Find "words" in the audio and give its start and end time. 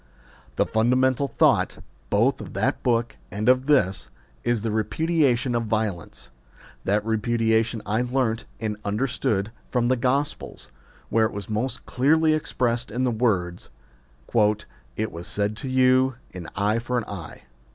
13.11-13.69